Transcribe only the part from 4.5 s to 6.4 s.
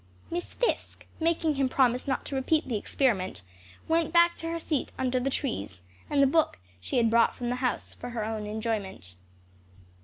seat under the trees and the